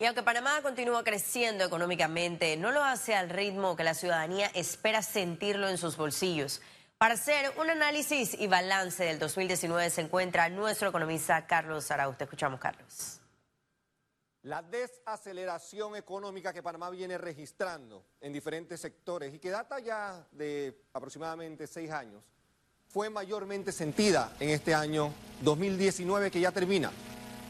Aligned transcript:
Y 0.00 0.06
aunque 0.06 0.22
Panamá 0.22 0.62
continúa 0.62 1.04
creciendo 1.04 1.62
económicamente, 1.62 2.56
no 2.56 2.72
lo 2.72 2.82
hace 2.82 3.14
al 3.14 3.28
ritmo 3.28 3.76
que 3.76 3.84
la 3.84 3.92
ciudadanía 3.92 4.50
espera 4.54 5.02
sentirlo 5.02 5.68
en 5.68 5.76
sus 5.76 5.98
bolsillos. 5.98 6.62
Para 6.96 7.14
hacer 7.14 7.52
un 7.58 7.68
análisis 7.68 8.32
y 8.32 8.46
balance 8.46 9.04
del 9.04 9.18
2019 9.18 9.90
se 9.90 10.00
encuentra 10.00 10.48
nuestro 10.48 10.88
economista 10.88 11.46
Carlos 11.46 11.90
Arauz. 11.90 12.16
Te 12.16 12.24
escuchamos, 12.24 12.58
Carlos. 12.58 13.20
La 14.44 14.62
desaceleración 14.62 15.94
económica 15.96 16.54
que 16.54 16.62
Panamá 16.62 16.88
viene 16.88 17.18
registrando 17.18 18.02
en 18.22 18.32
diferentes 18.32 18.80
sectores 18.80 19.34
y 19.34 19.38
que 19.38 19.50
data 19.50 19.80
ya 19.80 20.26
de 20.32 20.82
aproximadamente 20.94 21.66
seis 21.66 21.90
años, 21.90 22.22
fue 22.88 23.10
mayormente 23.10 23.70
sentida 23.70 24.32
en 24.40 24.48
este 24.48 24.74
año 24.74 25.12
2019 25.42 26.30
que 26.30 26.40
ya 26.40 26.52
termina. 26.52 26.90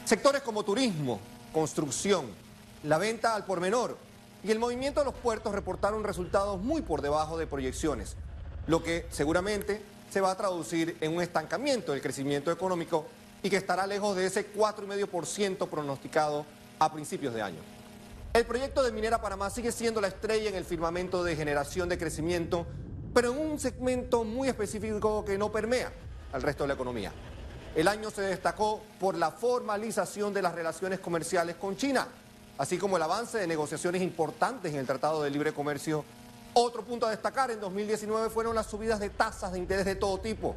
Sectores 0.03 0.41
como 0.41 0.63
turismo, 0.63 1.21
construcción, 1.51 2.27
la 2.83 2.97
venta 2.97 3.35
al 3.35 3.45
por 3.45 3.59
menor 3.59 3.97
y 4.43 4.51
el 4.51 4.59
movimiento 4.59 5.01
de 5.01 5.05
los 5.05 5.15
puertos 5.15 5.53
reportaron 5.53 6.03
resultados 6.03 6.59
muy 6.61 6.81
por 6.81 7.01
debajo 7.01 7.37
de 7.37 7.47
proyecciones, 7.47 8.15
lo 8.67 8.83
que 8.83 9.05
seguramente 9.11 9.81
se 10.09 10.21
va 10.21 10.31
a 10.31 10.37
traducir 10.37 10.97
en 11.01 11.15
un 11.15 11.21
estancamiento 11.21 11.91
del 11.91 12.01
crecimiento 12.01 12.51
económico 12.51 13.05
y 13.43 13.49
que 13.49 13.57
estará 13.57 13.87
lejos 13.87 14.15
de 14.15 14.25
ese 14.25 14.53
4,5% 14.53 15.67
pronosticado 15.67 16.45
a 16.79 16.91
principios 16.91 17.33
de 17.33 17.41
año. 17.41 17.59
El 18.33 18.45
proyecto 18.45 18.81
de 18.83 18.91
Minera 18.91 19.21
Panamá 19.21 19.49
sigue 19.49 19.71
siendo 19.71 19.99
la 19.99 20.07
estrella 20.07 20.49
en 20.49 20.55
el 20.55 20.65
firmamento 20.65 21.23
de 21.23 21.35
generación 21.35 21.89
de 21.89 21.97
crecimiento, 21.97 22.65
pero 23.13 23.33
en 23.33 23.39
un 23.39 23.59
segmento 23.59 24.23
muy 24.23 24.47
específico 24.47 25.25
que 25.25 25.37
no 25.37 25.51
permea 25.51 25.91
al 26.31 26.41
resto 26.41 26.63
de 26.63 26.69
la 26.69 26.73
economía. 26.75 27.11
El 27.73 27.87
año 27.87 28.11
se 28.11 28.21
destacó 28.21 28.81
por 28.99 29.15
la 29.15 29.31
formalización 29.31 30.33
de 30.33 30.41
las 30.41 30.53
relaciones 30.53 30.99
comerciales 30.99 31.55
con 31.55 31.77
China, 31.77 32.05
así 32.57 32.77
como 32.77 32.97
el 32.97 33.03
avance 33.03 33.37
de 33.37 33.47
negociaciones 33.47 34.01
importantes 34.01 34.73
en 34.73 34.79
el 34.79 34.85
Tratado 34.85 35.23
de 35.23 35.29
Libre 35.29 35.53
Comercio. 35.53 36.03
Otro 36.53 36.83
punto 36.83 37.05
a 37.05 37.11
destacar 37.11 37.49
en 37.49 37.61
2019 37.61 38.29
fueron 38.29 38.55
las 38.55 38.67
subidas 38.67 38.99
de 38.99 39.09
tasas 39.09 39.53
de 39.53 39.59
interés 39.59 39.85
de 39.85 39.95
todo 39.95 40.17
tipo. 40.17 40.53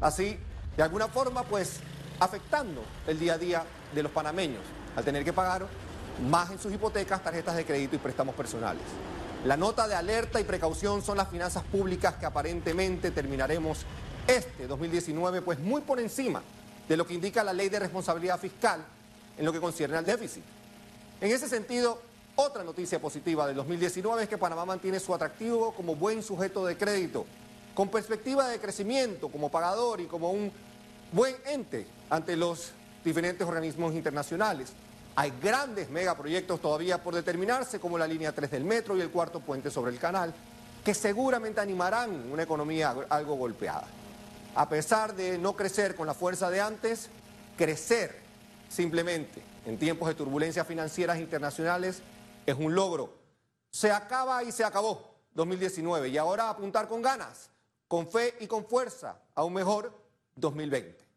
Así, 0.00 0.38
de 0.76 0.82
alguna 0.84 1.08
forma, 1.08 1.42
pues, 1.42 1.80
afectando 2.20 2.84
el 3.08 3.18
día 3.18 3.34
a 3.34 3.38
día 3.38 3.64
de 3.92 4.02
los 4.04 4.12
panameños 4.12 4.62
al 4.94 5.04
tener 5.04 5.24
que 5.24 5.32
pagar 5.32 5.66
más 6.30 6.52
en 6.52 6.60
sus 6.60 6.72
hipotecas, 6.72 7.20
tarjetas 7.20 7.56
de 7.56 7.64
crédito 7.64 7.96
y 7.96 7.98
préstamos 7.98 8.36
personales. 8.36 8.82
La 9.44 9.56
nota 9.56 9.88
de 9.88 9.96
alerta 9.96 10.40
y 10.40 10.44
precaución 10.44 11.02
son 11.02 11.16
las 11.16 11.28
finanzas 11.28 11.64
públicas 11.64 12.14
que 12.14 12.26
aparentemente 12.26 13.10
terminaremos 13.10 13.84
este 14.28 14.66
2019 14.66 15.42
pues 15.42 15.58
muy 15.58 15.80
por 15.80 15.98
encima 15.98 16.42
de 16.86 16.96
lo 16.96 17.06
que 17.06 17.14
indica 17.14 17.42
la 17.42 17.52
ley 17.52 17.68
de 17.68 17.78
responsabilidad 17.78 18.38
fiscal 18.38 18.84
en 19.36 19.44
lo 19.44 19.52
que 19.52 19.60
concierne 19.60 19.96
al 19.96 20.04
déficit. 20.04 20.44
En 21.20 21.32
ese 21.32 21.48
sentido, 21.48 22.00
otra 22.36 22.62
noticia 22.62 23.00
positiva 23.00 23.46
del 23.46 23.56
2019 23.56 24.22
es 24.22 24.28
que 24.28 24.38
Panamá 24.38 24.64
mantiene 24.64 25.00
su 25.00 25.14
atractivo 25.14 25.72
como 25.72 25.96
buen 25.96 26.22
sujeto 26.22 26.64
de 26.66 26.76
crédito, 26.76 27.26
con 27.74 27.88
perspectiva 27.88 28.48
de 28.48 28.60
crecimiento 28.60 29.28
como 29.28 29.50
pagador 29.50 30.00
y 30.00 30.06
como 30.06 30.30
un 30.30 30.52
buen 31.12 31.34
ente 31.46 31.86
ante 32.10 32.36
los 32.36 32.72
diferentes 33.04 33.46
organismos 33.46 33.94
internacionales. 33.94 34.72
Hay 35.16 35.32
grandes 35.42 35.90
megaproyectos 35.90 36.60
todavía 36.60 37.02
por 37.02 37.14
determinarse, 37.14 37.80
como 37.80 37.98
la 37.98 38.06
línea 38.06 38.32
3 38.32 38.50
del 38.50 38.64
metro 38.64 38.96
y 38.96 39.00
el 39.00 39.10
cuarto 39.10 39.40
puente 39.40 39.70
sobre 39.70 39.90
el 39.90 39.98
canal, 39.98 40.32
que 40.84 40.94
seguramente 40.94 41.60
animarán 41.60 42.30
una 42.30 42.42
economía 42.42 42.94
algo 43.08 43.34
golpeada. 43.34 43.86
A 44.58 44.68
pesar 44.68 45.14
de 45.14 45.38
no 45.38 45.54
crecer 45.54 45.94
con 45.94 46.08
la 46.08 46.14
fuerza 46.14 46.50
de 46.50 46.60
antes, 46.60 47.10
crecer 47.56 48.18
simplemente 48.68 49.40
en 49.64 49.78
tiempos 49.78 50.08
de 50.08 50.16
turbulencias 50.16 50.66
financieras 50.66 51.20
internacionales 51.20 52.02
es 52.44 52.56
un 52.56 52.74
logro. 52.74 53.14
Se 53.70 53.92
acaba 53.92 54.42
y 54.42 54.50
se 54.50 54.64
acabó 54.64 55.14
2019 55.34 56.08
y 56.08 56.18
ahora 56.18 56.50
apuntar 56.50 56.88
con 56.88 57.02
ganas, 57.02 57.50
con 57.86 58.10
fe 58.10 58.34
y 58.40 58.48
con 58.48 58.66
fuerza 58.66 59.20
a 59.36 59.44
un 59.44 59.52
mejor 59.52 59.96
2020. 60.34 61.07